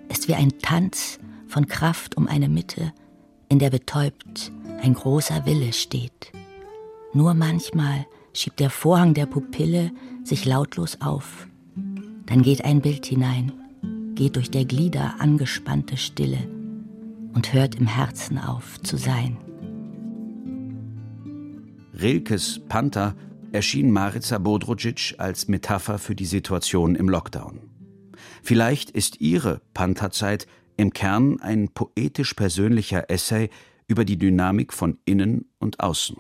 ist 0.09 0.27
wie 0.27 0.35
ein 0.35 0.59
Tanz 0.59 1.19
von 1.47 1.67
Kraft 1.67 2.15
um 2.15 2.27
eine 2.27 2.49
Mitte, 2.49 2.93
in 3.49 3.57
der 3.57 3.71
betäubt 3.71 4.51
ein 4.81 4.93
großer 4.93 5.45
Wille 5.45 5.73
steht. 5.73 6.31
Nur 7.13 7.33
manchmal 7.33 8.05
schiebt 8.33 8.59
der 8.59 8.69
Vorhang 8.69 9.15
der 9.15 9.25
Pupille 9.25 9.91
sich 10.23 10.45
lautlos 10.45 11.01
auf. 11.01 11.47
Dann 12.27 12.43
geht 12.43 12.63
ein 12.63 12.81
Bild 12.81 13.07
hinein, 13.07 13.51
geht 14.13 14.35
durch 14.35 14.51
der 14.51 14.65
Glieder 14.65 15.15
angespannte 15.17 15.97
Stille 15.97 16.58
und 17.33 17.53
hört 17.53 17.75
im 17.75 17.87
Herzen 17.87 18.37
auf 18.37 18.79
zu 18.81 18.97
sein. 18.97 19.37
Rilkes 21.93 22.61
Panther 22.69 23.15
erschien 23.51 23.91
Marica 23.91 24.37
Bodrucic 24.37 25.15
als 25.17 25.47
Metapher 25.47 25.99
für 25.99 26.15
die 26.15 26.25
Situation 26.25 26.95
im 26.95 27.09
Lockdown. 27.09 27.61
Vielleicht 28.43 28.91
ist 28.91 29.19
ihre 29.21 29.61
Pantherzeit 29.73 30.47
im 30.77 30.93
Kern 30.93 31.41
ein 31.41 31.69
poetisch 31.69 32.33
persönlicher 32.33 33.09
Essay 33.09 33.49
über 33.87 34.05
die 34.05 34.17
Dynamik 34.17 34.71
von 34.71 34.97
innen 35.05 35.49
und 35.57 35.79
außen. 35.79 36.15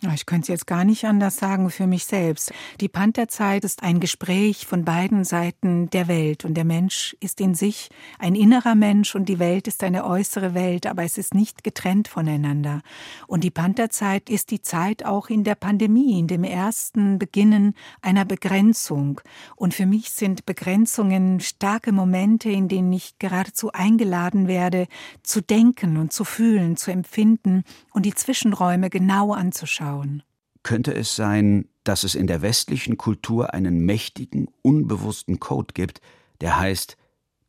Ich 0.00 0.26
könnte 0.26 0.42
es 0.42 0.48
jetzt 0.48 0.66
gar 0.68 0.84
nicht 0.84 1.06
anders 1.06 1.38
sagen 1.38 1.70
für 1.70 1.88
mich 1.88 2.04
selbst. 2.04 2.52
Die 2.80 2.88
Pantherzeit 2.88 3.64
ist 3.64 3.82
ein 3.82 3.98
Gespräch 3.98 4.64
von 4.64 4.84
beiden 4.84 5.24
Seiten 5.24 5.90
der 5.90 6.06
Welt 6.06 6.44
und 6.44 6.54
der 6.54 6.64
Mensch 6.64 7.16
ist 7.18 7.40
in 7.40 7.56
sich 7.56 7.88
ein 8.20 8.36
innerer 8.36 8.76
Mensch 8.76 9.16
und 9.16 9.28
die 9.28 9.40
Welt 9.40 9.66
ist 9.66 9.82
eine 9.82 10.04
äußere 10.04 10.54
Welt, 10.54 10.86
aber 10.86 11.02
es 11.02 11.18
ist 11.18 11.34
nicht 11.34 11.64
getrennt 11.64 12.06
voneinander. 12.06 12.82
Und 13.26 13.42
die 13.42 13.50
Pantherzeit 13.50 14.30
ist 14.30 14.52
die 14.52 14.62
Zeit 14.62 15.04
auch 15.04 15.30
in 15.30 15.42
der 15.42 15.56
Pandemie, 15.56 16.20
in 16.20 16.28
dem 16.28 16.44
ersten 16.44 17.18
Beginnen 17.18 17.74
einer 18.00 18.24
Begrenzung. 18.24 19.20
Und 19.56 19.74
für 19.74 19.86
mich 19.86 20.12
sind 20.12 20.46
Begrenzungen 20.46 21.40
starke 21.40 21.90
Momente, 21.90 22.50
in 22.50 22.68
denen 22.68 22.92
ich 22.92 23.18
geradezu 23.18 23.72
eingeladen 23.72 24.46
werde, 24.46 24.86
zu 25.24 25.40
denken 25.40 25.96
und 25.96 26.12
zu 26.12 26.22
fühlen, 26.22 26.76
zu 26.76 26.92
empfinden 26.92 27.64
und 27.92 28.06
die 28.06 28.14
Zwischenräume 28.14 28.90
genau 28.90 29.32
anzuschauen 29.32 29.87
anschauen. 29.88 30.22
Könnte 30.62 30.94
es 30.94 31.16
sein, 31.16 31.68
dass 31.84 32.04
es 32.04 32.14
in 32.14 32.26
der 32.26 32.42
westlichen 32.42 32.98
Kultur 32.98 33.54
einen 33.54 33.84
mächtigen, 33.86 34.48
unbewussten 34.62 35.40
Code 35.40 35.72
gibt, 35.72 36.00
der 36.40 36.58
heißt, 36.58 36.96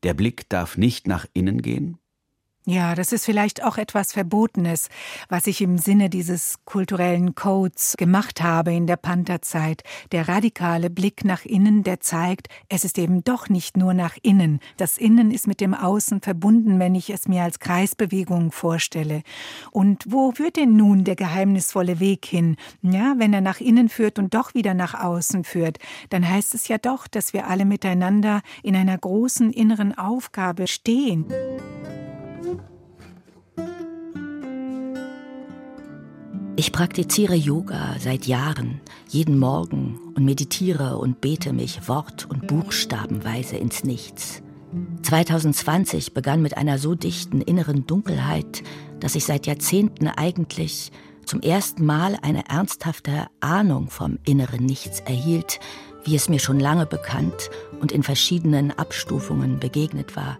der 0.04 0.14
Blick 0.14 0.48
darf 0.50 0.78
nicht 0.78 1.08
nach 1.08 1.26
innen 1.34 1.62
gehen? 1.62 1.98
Ja, 2.70 2.94
das 2.94 3.14
ist 3.14 3.26
vielleicht 3.26 3.64
auch 3.64 3.80
etwas 3.80 4.14
Verbotenes, 4.14 4.90
was 5.28 5.48
ich 5.48 5.60
im 5.60 5.80
Sinne 5.80 6.08
dieses 6.08 6.60
kulturellen 6.66 7.34
Codes 7.34 7.96
gemacht 7.98 8.44
habe 8.44 8.72
in 8.72 8.86
der 8.86 8.96
Pantherzeit. 8.96 9.82
Der 10.12 10.28
radikale 10.28 10.92
Blick 10.92 11.26
nach 11.26 11.46
innen, 11.46 11.82
der 11.82 12.00
zeigt, 12.00 12.48
es 12.68 12.84
ist 12.84 13.00
eben 13.00 13.24
doch 13.24 13.50
nicht 13.50 13.76
nur 13.76 13.96
nach 13.96 14.18
innen. 14.22 14.60
Das 14.78 15.00
Innen 15.00 15.32
ist 15.32 15.48
mit 15.48 15.62
dem 15.62 15.74
Außen 15.74 16.22
verbunden, 16.22 16.78
wenn 16.78 16.94
ich 16.94 17.10
es 17.10 17.28
mir 17.28 17.42
als 17.42 17.58
Kreisbewegung 17.58 18.52
vorstelle. 18.52 19.24
Und 19.72 20.04
wo 20.08 20.32
führt 20.34 20.56
denn 20.56 20.76
nun 20.76 21.04
der 21.06 21.16
geheimnisvolle 21.16 22.00
Weg 22.00 22.24
hin? 22.28 22.56
Ja, 22.84 23.16
wenn 23.18 23.34
er 23.34 23.42
nach 23.42 23.62
innen 23.62 23.90
führt 23.90 24.20
und 24.20 24.36
doch 24.36 24.54
wieder 24.54 24.76
nach 24.76 24.94
außen 24.94 25.44
führt, 25.44 25.80
dann 26.12 26.30
heißt 26.30 26.54
es 26.54 26.68
ja 26.68 26.78
doch, 26.78 27.08
dass 27.08 27.34
wir 27.34 27.48
alle 27.48 27.66
miteinander 27.66 28.44
in 28.62 28.76
einer 28.76 29.00
großen 29.00 29.52
inneren 29.54 29.98
Aufgabe 29.98 30.68
stehen. 30.68 31.26
Ich 36.56 36.74
praktiziere 36.74 37.36
Yoga 37.36 37.96
seit 38.00 38.26
Jahren, 38.26 38.82
jeden 39.08 39.40
Morgen 39.40 39.98
und 40.16 40.26
meditiere 40.26 40.98
und 40.98 41.22
bete 41.22 41.54
mich 41.54 41.88
wort- 41.88 42.28
und 42.30 42.48
buchstabenweise 42.48 43.56
ins 43.56 43.86
Nichts. 43.86 44.42
2020 45.04 46.14
begann 46.14 46.42
mit 46.42 46.58
einer 46.58 46.78
so 46.78 46.96
dichten 46.96 47.40
inneren 47.40 47.88
Dunkelheit, 47.88 48.62
dass 49.00 49.16
ich 49.16 49.24
seit 49.24 49.48
Jahrzehnten 49.48 50.10
eigentlich 50.10 50.92
zum 51.26 51.42
ersten 51.42 51.86
Mal 51.86 52.18
eine 52.22 52.50
ernsthafte 52.50 53.28
Ahnung 53.40 53.90
vom 53.90 54.20
inneren 54.26 54.66
Nichts 54.66 55.00
erhielt, 55.00 55.62
wie 56.04 56.16
es 56.16 56.28
mir 56.28 56.40
schon 56.40 56.60
lange 56.60 56.86
bekannt 56.86 57.50
und 57.80 57.92
in 57.92 58.04
verschiedenen 58.04 58.78
Abstufungen 58.78 59.60
begegnet 59.60 60.16
war. 60.16 60.40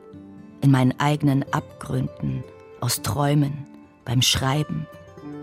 In 0.62 0.72
meinen 0.72 1.00
eigenen 1.00 1.44
Abgründen, 1.54 2.44
aus 2.82 3.02
Träumen, 3.02 3.66
beim 4.06 4.22
Schreiben, 4.22 4.88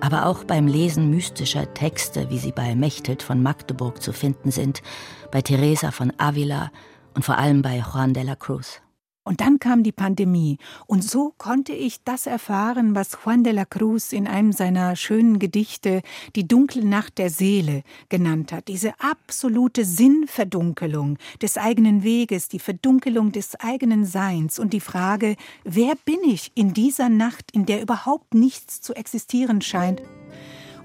aber 0.01 0.27
auch 0.27 0.45
beim 0.45 0.67
Lesen 0.67 1.11
mystischer 1.11 1.73
Texte, 1.75 2.29
wie 2.31 2.39
sie 2.39 2.53
bei 2.53 2.75
Mechthild 2.75 3.23
von 3.23 3.43
Magdeburg 3.43 4.03
zu 4.03 4.13
finden 4.13 4.51
sind, 4.51 4.83
bei 5.31 5.43
Teresa 5.43 5.91
von 5.91 6.13
Avila 6.19 6.71
und 7.15 7.25
vor 7.25 7.39
allem 7.39 7.63
bei 7.63 7.79
Juan 7.79 8.13
de 8.13 8.23
la 8.25 8.37
Cruz. 8.37 8.81
Und 9.27 9.41
dann 9.41 9.59
kam 9.59 9.83
die 9.83 9.91
Pandemie. 9.91 10.59
Und 10.87 11.03
so 11.03 11.35
konnte 11.37 11.73
ich 11.73 12.05
das 12.05 12.29
erfahren, 12.29 12.95
was 12.95 13.19
Juan 13.25 13.43
de 13.43 13.53
la 13.53 13.65
Cruz 13.65 14.13
in 14.13 14.29
einem 14.29 14.53
seiner 14.53 14.95
schönen 14.95 15.41
Gedichte 15.41 16.03
die 16.37 16.47
dunkle 16.47 16.85
Nacht 16.85 17.19
der 17.19 17.29
Seele 17.29 17.83
genannt 18.09 18.53
hat. 18.53 18.69
Diese 18.69 18.93
absolute 19.01 19.85
Sinnverdunkelung 19.85 21.19
des 21.43 21.59
eigenen 21.59 22.05
Weges, 22.05 22.47
die 22.47 22.61
Verdunkelung 22.61 23.33
des 23.33 23.57
eigenen 23.57 24.05
Seins 24.05 24.61
und 24.61 24.73
die 24.73 24.81
Frage, 24.81 25.35
wer 25.65 25.97
bin 26.05 26.21
ich 26.25 26.53
in 26.55 26.73
dieser 26.73 27.09
Nacht, 27.09 27.51
in 27.51 27.67
der 27.67 27.83
überhaupt 27.83 28.33
nichts 28.33 28.81
zu 28.81 28.95
existieren 28.95 29.61
scheint? 29.61 30.03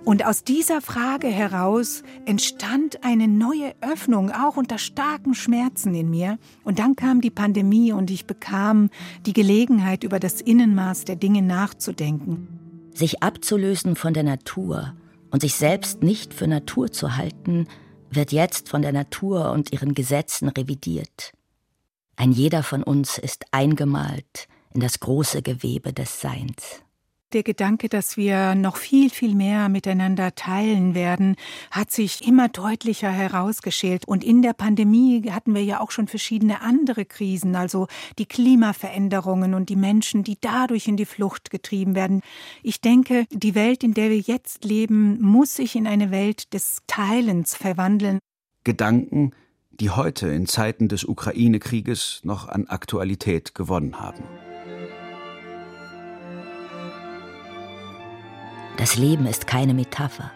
Und 0.03 0.25
aus 0.25 0.43
dieser 0.43 0.81
Frage 0.81 1.27
heraus 1.27 2.01
entstand 2.25 3.03
eine 3.03 3.27
neue 3.27 3.75
Öffnung, 3.81 4.31
auch 4.31 4.57
unter 4.57 4.79
starken 4.79 5.35
Schmerzen 5.35 5.93
in 5.93 6.09
mir. 6.09 6.39
Und 6.63 6.79
dann 6.79 6.95
kam 6.95 7.21
die 7.21 7.29
Pandemie 7.29 7.93
und 7.93 8.09
ich 8.09 8.25
bekam 8.25 8.89
die 9.27 9.33
Gelegenheit, 9.33 10.03
über 10.03 10.19
das 10.19 10.41
Innenmaß 10.41 11.05
der 11.05 11.17
Dinge 11.17 11.43
nachzudenken. 11.43 12.89
Sich 12.93 13.21
abzulösen 13.21 13.95
von 13.95 14.13
der 14.13 14.23
Natur 14.23 14.95
und 15.29 15.41
sich 15.41 15.55
selbst 15.55 16.01
nicht 16.01 16.33
für 16.33 16.47
Natur 16.47 16.91
zu 16.91 17.15
halten, 17.15 17.67
wird 18.09 18.31
jetzt 18.31 18.69
von 18.69 18.81
der 18.81 18.91
Natur 18.91 19.51
und 19.51 19.71
ihren 19.71 19.93
Gesetzen 19.93 20.49
revidiert. 20.49 21.31
Ein 22.15 22.31
jeder 22.31 22.63
von 22.63 22.83
uns 22.83 23.17
ist 23.17 23.45
eingemalt 23.51 24.47
in 24.73 24.81
das 24.81 24.99
große 24.99 25.41
Gewebe 25.41 25.93
des 25.93 26.21
Seins. 26.21 26.83
Der 27.33 27.43
Gedanke, 27.43 27.87
dass 27.87 28.17
wir 28.17 28.55
noch 28.55 28.75
viel, 28.75 29.09
viel 29.09 29.35
mehr 29.35 29.69
miteinander 29.69 30.35
teilen 30.35 30.95
werden, 30.95 31.37
hat 31.71 31.89
sich 31.89 32.27
immer 32.27 32.49
deutlicher 32.49 33.09
herausgeschält. 33.09 34.05
Und 34.05 34.25
in 34.25 34.41
der 34.41 34.51
Pandemie 34.51 35.23
hatten 35.31 35.55
wir 35.55 35.63
ja 35.63 35.79
auch 35.79 35.91
schon 35.91 36.09
verschiedene 36.09 36.61
andere 36.61 37.05
Krisen, 37.05 37.55
also 37.55 37.87
die 38.19 38.25
Klimaveränderungen 38.25 39.53
und 39.53 39.69
die 39.69 39.77
Menschen, 39.77 40.23
die 40.23 40.37
dadurch 40.41 40.89
in 40.89 40.97
die 40.97 41.05
Flucht 41.05 41.51
getrieben 41.51 41.95
werden. 41.95 42.19
Ich 42.63 42.81
denke, 42.81 43.25
die 43.31 43.55
Welt, 43.55 43.85
in 43.85 43.93
der 43.93 44.09
wir 44.09 44.19
jetzt 44.19 44.65
leben, 44.65 45.21
muss 45.21 45.55
sich 45.55 45.77
in 45.77 45.87
eine 45.87 46.11
Welt 46.11 46.53
des 46.53 46.79
Teilens 46.87 47.55
verwandeln. 47.55 48.19
Gedanken, 48.65 49.31
die 49.71 49.89
heute 49.89 50.27
in 50.27 50.47
Zeiten 50.47 50.89
des 50.89 51.05
Ukraine-Krieges 51.05 52.21
noch 52.23 52.49
an 52.49 52.67
Aktualität 52.67 53.55
gewonnen 53.55 54.01
haben. 54.01 54.23
Das 58.81 58.97
Leben 58.97 59.27
ist 59.27 59.45
keine 59.45 59.75
Metapher. 59.75 60.31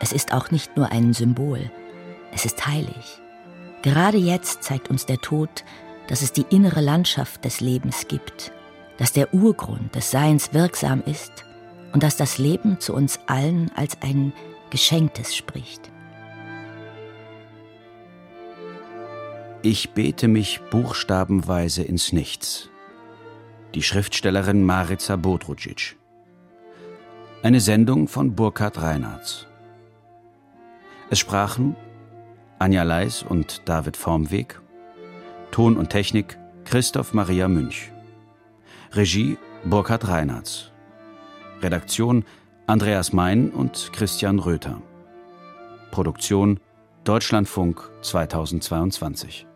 Es 0.00 0.12
ist 0.12 0.32
auch 0.32 0.50
nicht 0.50 0.76
nur 0.76 0.90
ein 0.90 1.12
Symbol. 1.12 1.70
Es 2.32 2.44
ist 2.44 2.66
heilig. 2.66 3.20
Gerade 3.82 4.18
jetzt 4.18 4.64
zeigt 4.64 4.90
uns 4.90 5.06
der 5.06 5.18
Tod, 5.20 5.62
dass 6.08 6.20
es 6.20 6.32
die 6.32 6.44
innere 6.50 6.80
Landschaft 6.80 7.44
des 7.44 7.60
Lebens 7.60 8.08
gibt, 8.08 8.50
dass 8.98 9.12
der 9.12 9.32
Urgrund 9.32 9.94
des 9.94 10.10
Seins 10.10 10.52
wirksam 10.52 11.04
ist 11.06 11.44
und 11.92 12.02
dass 12.02 12.16
das 12.16 12.38
Leben 12.38 12.80
zu 12.80 12.94
uns 12.94 13.20
allen 13.28 13.70
als 13.76 14.02
ein 14.02 14.32
Geschenktes 14.70 15.36
spricht. 15.36 15.92
Ich 19.62 19.90
bete 19.90 20.26
mich 20.26 20.60
buchstabenweise 20.68 21.84
ins 21.84 22.12
Nichts. 22.12 22.70
Die 23.76 23.84
Schriftstellerin 23.84 24.64
Marica 24.64 25.14
Bodrucic. 25.14 25.96
Eine 27.44 27.60
Sendung 27.60 28.08
von 28.08 28.34
Burkhard 28.34 28.80
Reinhardt. 28.80 29.46
Es 31.10 31.18
sprachen 31.18 31.76
Anja 32.58 32.84
Leis 32.84 33.22
und 33.22 33.68
David 33.68 33.98
Formweg, 33.98 34.62
Ton 35.50 35.76
und 35.76 35.90
Technik 35.90 36.38
Christoph 36.64 37.12
Maria 37.12 37.48
Münch, 37.48 37.92
Regie 38.92 39.36
Burkhard 39.62 40.08
Reinhardt, 40.08 40.72
Redaktion 41.60 42.24
Andreas 42.66 43.12
Mein 43.12 43.50
und 43.50 43.90
Christian 43.92 44.38
Röther. 44.38 44.80
Produktion 45.90 46.60
Deutschlandfunk 47.04 47.90
2022 48.00 49.46